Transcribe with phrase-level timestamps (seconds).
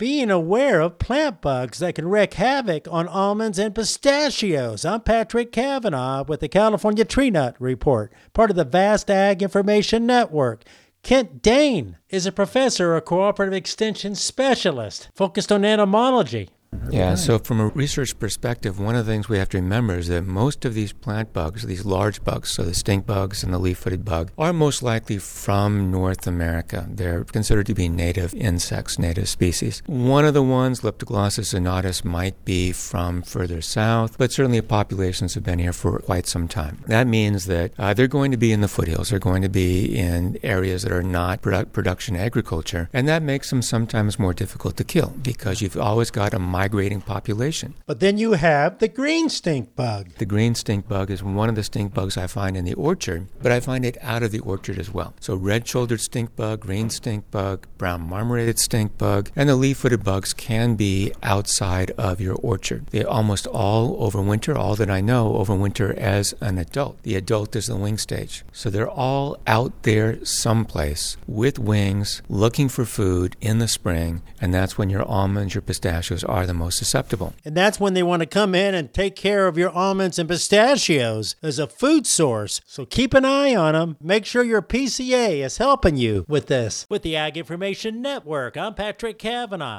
[0.00, 4.82] being aware of plant bugs that can wreak havoc on almonds and pistachios.
[4.82, 10.06] I'm Patrick Cavanaugh with the California Tree Nut Report, part of the Vast Ag Information
[10.06, 10.64] Network.
[11.02, 16.48] Kent Daane is a professor or cooperative extension specialist focused on entomology.
[16.92, 20.08] Yeah, so from a research perspective, one of the things we have to remember is
[20.08, 23.58] that most of these plant bugs, these large bugs, so the stink bugs and the
[23.58, 26.86] leaf footed bug, are most likely from North America.
[26.90, 29.82] They're considered to be native insects, native species.
[29.86, 35.44] One of the ones, Leptoglossus zonatus, might be from further south, but certainly populations have
[35.44, 36.82] been here for quite some time.
[36.86, 39.96] That means that uh, they're going to be in the foothills, they're going to be
[39.96, 44.76] in areas that are not produ- production agriculture, and that makes them sometimes more difficult
[44.76, 46.38] to kill because you've always got a
[46.80, 47.74] migrating population.
[47.84, 50.08] But then you have the green stink bug.
[50.16, 53.26] The green stink bug is one of the stink bugs I find in the orchard,
[53.42, 55.12] but I find it out of the orchard as well.
[55.20, 59.78] So red shouldered stink bug, green stink bug, brown marmorated stink bug, and the leaf
[59.78, 62.86] footed bugs can be outside of your orchard.
[62.86, 67.02] They almost all overwinter, all that I know, overwinter as an adult.
[67.02, 68.42] The adult is the wing stage.
[68.52, 74.54] So they're all out there someplace with wings, looking for food in the spring, and
[74.54, 77.34] that's when your almonds, your pistachios are the most susceptible.
[77.44, 80.28] And that's when they want to come in and take care of your almonds and
[80.28, 82.60] pistachios as a food source.
[82.66, 83.96] So keep an eye on them.
[84.00, 86.86] Make sure your PCA is helping you with this.
[86.88, 89.78] With the Ag Information Network, I'm Patrick Cavanaugh.